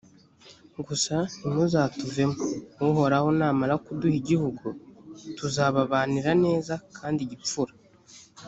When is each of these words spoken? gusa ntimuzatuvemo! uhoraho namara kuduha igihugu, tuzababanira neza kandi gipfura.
gusa 0.87 1.15
ntimuzatuvemo! 1.39 2.45
uhoraho 2.89 3.27
namara 3.37 3.75
kuduha 3.85 4.15
igihugu, 4.21 4.65
tuzababanira 5.37 6.31
neza 6.45 6.73
kandi 6.97 7.21
gipfura. 7.31 7.73